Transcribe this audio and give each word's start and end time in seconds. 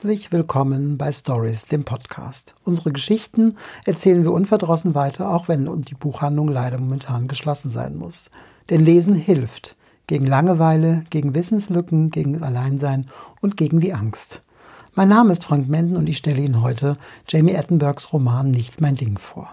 Herzlich 0.00 0.30
willkommen 0.30 0.96
bei 0.96 1.10
Stories, 1.10 1.66
dem 1.66 1.82
Podcast. 1.82 2.54
Unsere 2.62 2.92
Geschichten 2.92 3.56
erzählen 3.84 4.22
wir 4.22 4.30
unverdrossen 4.30 4.94
weiter, 4.94 5.28
auch 5.28 5.48
wenn 5.48 5.82
die 5.82 5.96
Buchhandlung 5.96 6.46
leider 6.46 6.78
momentan 6.78 7.26
geschlossen 7.26 7.72
sein 7.72 7.96
muss. 7.96 8.30
Denn 8.70 8.84
Lesen 8.84 9.16
hilft. 9.16 9.74
Gegen 10.06 10.24
Langeweile, 10.24 11.04
gegen 11.10 11.34
Wissenslücken, 11.34 12.12
gegen 12.12 12.40
Alleinsein 12.44 13.06
und 13.40 13.56
gegen 13.56 13.80
die 13.80 13.92
Angst. 13.92 14.42
Mein 14.94 15.08
Name 15.08 15.32
ist 15.32 15.42
Frank 15.42 15.68
Menden 15.68 15.96
und 15.96 16.08
ich 16.08 16.18
stelle 16.18 16.42
Ihnen 16.42 16.62
heute 16.62 16.96
Jamie 17.26 17.56
Attenbergs 17.56 18.12
Roman 18.12 18.52
Nicht 18.52 18.80
mein 18.80 18.94
Ding 18.94 19.18
vor. 19.18 19.52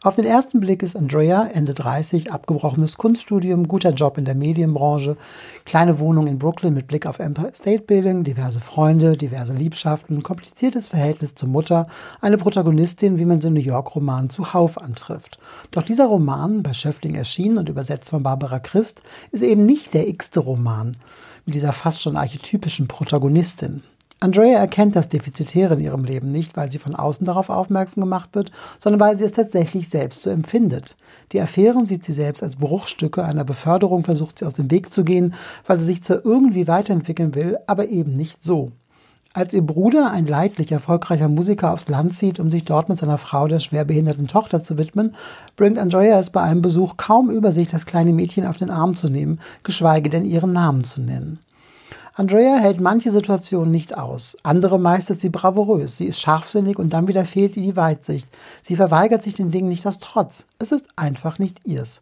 Auf 0.00 0.14
den 0.14 0.26
ersten 0.26 0.60
Blick 0.60 0.84
ist 0.84 0.96
Andrea, 0.96 1.48
Ende 1.52 1.74
30, 1.74 2.30
abgebrochenes 2.30 2.98
Kunststudium, 2.98 3.66
guter 3.66 3.90
Job 3.90 4.16
in 4.16 4.24
der 4.24 4.36
Medienbranche, 4.36 5.16
kleine 5.64 5.98
Wohnung 5.98 6.28
in 6.28 6.38
Brooklyn 6.38 6.72
mit 6.72 6.86
Blick 6.86 7.04
auf 7.04 7.18
Empire 7.18 7.50
State 7.52 7.82
Building, 7.82 8.22
diverse 8.22 8.60
Freunde, 8.60 9.16
diverse 9.16 9.54
Liebschaften, 9.54 10.22
kompliziertes 10.22 10.86
Verhältnis 10.86 11.34
zur 11.34 11.48
Mutter, 11.48 11.88
eine 12.20 12.38
Protagonistin, 12.38 13.18
wie 13.18 13.24
man 13.24 13.40
sie 13.40 13.48
im 13.48 13.54
New 13.54 13.60
York-Roman 13.60 14.30
zuhauf 14.30 14.80
antrifft. 14.80 15.40
Doch 15.72 15.82
dieser 15.82 16.06
Roman, 16.06 16.62
bei 16.62 16.74
Schöffling 16.74 17.16
erschienen 17.16 17.58
und 17.58 17.68
übersetzt 17.68 18.10
von 18.10 18.22
Barbara 18.22 18.60
Christ, 18.60 19.02
ist 19.32 19.42
eben 19.42 19.66
nicht 19.66 19.94
der 19.94 20.06
x-te 20.06 20.38
Roman 20.38 20.96
mit 21.44 21.56
dieser 21.56 21.72
fast 21.72 22.02
schon 22.02 22.16
archetypischen 22.16 22.86
Protagonistin. 22.86 23.82
Andrea 24.20 24.58
erkennt 24.58 24.96
das 24.96 25.08
Defizitäre 25.08 25.74
in 25.74 25.80
ihrem 25.80 26.04
Leben 26.04 26.32
nicht, 26.32 26.56
weil 26.56 26.72
sie 26.72 26.80
von 26.80 26.96
außen 26.96 27.24
darauf 27.24 27.50
aufmerksam 27.50 28.02
gemacht 28.02 28.30
wird, 28.32 28.50
sondern 28.80 29.00
weil 29.00 29.16
sie 29.16 29.24
es 29.24 29.32
tatsächlich 29.32 29.88
selbst 29.88 30.22
so 30.22 30.30
empfindet. 30.30 30.96
Die 31.30 31.40
Affären 31.40 31.86
sieht 31.86 32.04
sie 32.04 32.12
selbst 32.12 32.42
als 32.42 32.56
Bruchstücke 32.56 33.24
einer 33.24 33.44
Beförderung, 33.44 34.02
versucht 34.02 34.38
sie 34.38 34.44
aus 34.44 34.54
dem 34.54 34.72
Weg 34.72 34.92
zu 34.92 35.04
gehen, 35.04 35.34
weil 35.66 35.78
sie 35.78 35.84
sich 35.84 36.02
zwar 36.02 36.24
irgendwie 36.24 36.66
weiterentwickeln 36.66 37.36
will, 37.36 37.58
aber 37.68 37.90
eben 37.90 38.16
nicht 38.16 38.42
so. 38.42 38.72
Als 39.34 39.54
ihr 39.54 39.62
Bruder, 39.62 40.10
ein 40.10 40.26
leidlich 40.26 40.72
erfolgreicher 40.72 41.28
Musiker, 41.28 41.72
aufs 41.72 41.88
Land 41.88 42.14
zieht, 42.14 42.40
um 42.40 42.50
sich 42.50 42.64
dort 42.64 42.88
mit 42.88 42.98
seiner 42.98 43.18
Frau, 43.18 43.46
der 43.46 43.60
schwerbehinderten 43.60 44.26
Tochter, 44.26 44.64
zu 44.64 44.78
widmen, 44.78 45.14
bringt 45.54 45.78
Andrea 45.78 46.18
es 46.18 46.30
bei 46.30 46.40
einem 46.40 46.62
Besuch 46.62 46.96
kaum 46.96 47.30
über 47.30 47.52
sich, 47.52 47.68
das 47.68 47.86
kleine 47.86 48.12
Mädchen 48.12 48.46
auf 48.46 48.56
den 48.56 48.70
Arm 48.70 48.96
zu 48.96 49.08
nehmen, 49.08 49.38
geschweige 49.62 50.10
denn 50.10 50.24
ihren 50.24 50.52
Namen 50.52 50.82
zu 50.82 51.00
nennen. 51.00 51.38
Andrea 52.18 52.56
hält 52.56 52.80
manche 52.80 53.12
Situationen 53.12 53.70
nicht 53.70 53.96
aus, 53.96 54.36
andere 54.42 54.80
meistert 54.80 55.20
sie 55.20 55.28
bravourös. 55.28 55.98
Sie 55.98 56.06
ist 56.06 56.20
scharfsinnig 56.20 56.76
und 56.76 56.92
dann 56.92 57.06
wieder 57.06 57.24
fehlt 57.24 57.56
ihr 57.56 57.62
die 57.62 57.76
Weitsicht. 57.76 58.26
Sie 58.60 58.74
verweigert 58.74 59.22
sich 59.22 59.34
den 59.34 59.52
Dingen 59.52 59.68
nicht 59.68 59.86
aus 59.86 60.00
Trotz. 60.00 60.44
Es 60.58 60.72
ist 60.72 60.86
einfach 60.96 61.38
nicht 61.38 61.60
ihrs. 61.64 62.00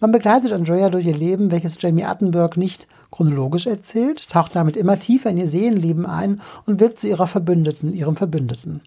Man 0.00 0.10
begleitet 0.10 0.50
Andrea 0.50 0.90
durch 0.90 1.06
ihr 1.06 1.16
Leben, 1.16 1.52
welches 1.52 1.80
Jamie 1.80 2.02
Attenberg 2.02 2.56
nicht 2.56 2.88
chronologisch 3.12 3.68
erzählt, 3.68 4.28
taucht 4.28 4.56
damit 4.56 4.76
immer 4.76 4.98
tiefer 4.98 5.30
in 5.30 5.38
ihr 5.38 5.46
Seelenleben 5.46 6.06
ein 6.06 6.40
und 6.66 6.80
wird 6.80 6.98
zu 6.98 7.06
ihrer 7.06 7.28
Verbündeten, 7.28 7.94
ihrem 7.94 8.16
Verbündeten. 8.16 8.80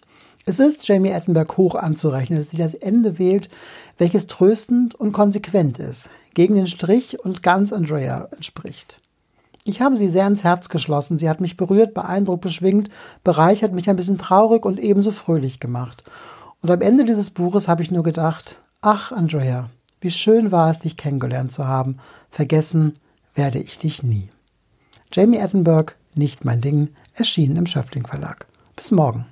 Es 0.46 0.59
ist 0.59 0.86
Jamie 0.86 1.14
Attenberg 1.14 1.56
hoch 1.56 1.76
anzurechnen, 1.76 2.38
dass 2.38 2.50
sie 2.50 2.58
das 2.58 2.73
Ende 2.73 3.18
wählt, 3.18 3.50
welches 3.98 4.28
tröstend 4.28 4.94
und 4.94 5.14
konsequent 5.14 5.80
ist, 5.80 6.09
gegen 6.34 6.56
den 6.56 6.68
Strich 6.68 7.23
und 7.23 7.44
ganz 7.44 7.72
Andrea 7.72 8.28
entspricht. 8.31 9.00
Ich 9.67 9.81
habe 9.81 9.97
sie 9.97 10.09
sehr 10.09 10.27
ins 10.27 10.44
Herz 10.44 10.69
geschlossen. 10.69 11.17
Sie 11.17 11.27
hat 11.27 11.41
mich 11.41 11.58
berührt, 11.58 11.95
beeindruckt, 11.95 12.41
beschwingt, 12.41 12.89
bereichert, 13.23 13.73
mich 13.73 13.89
ein 13.89 13.95
bisschen 13.95 14.19
traurig 14.19 14.63
und 14.63 14.80
ebenso 14.80 15.11
fröhlich 15.11 15.59
gemacht. 15.59 16.03
Und 16.61 16.69
am 16.69 16.81
Ende 16.81 17.03
dieses 17.03 17.31
Buches 17.31 17.67
habe 17.67 17.81
ich 17.81 17.89
nur 17.89 18.03
gedacht, 18.03 18.59
ach, 18.81 19.11
Andrea, 19.11 19.72
wie 20.02 20.11
schön 20.11 20.52
war 20.52 20.69
es, 20.69 20.80
dich 20.80 20.97
kennengelernt 20.97 21.52
zu 21.52 21.67
haben. 21.67 21.97
Vergessen 22.30 22.94
werde 23.33 23.57
ich 23.57 23.80
dich 23.80 24.03
nie. 24.03 24.30
Jamie 25.11 25.41
Attenberg, 25.41 25.95
nicht 26.13 26.45
mein 26.45 26.61
Ding, 26.61 26.89
erschienen 27.16 27.57
im 27.57 27.66
Schöffling 27.66 28.05
Verlag. 28.05 28.45
Bis 28.75 28.91
morgen. 28.91 29.25